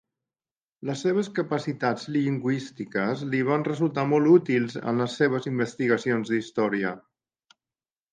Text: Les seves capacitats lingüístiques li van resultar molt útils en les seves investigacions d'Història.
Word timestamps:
Les 0.89 1.01
seves 1.05 1.27
capacitats 1.39 2.07
lingüístiques 2.15 3.21
li 3.33 3.41
van 3.49 3.65
resultar 3.67 4.05
molt 4.13 4.31
útils 4.31 4.79
en 4.93 5.03
les 5.03 5.19
seves 5.23 5.45
investigacions 5.53 6.33
d'Història. 6.33 6.95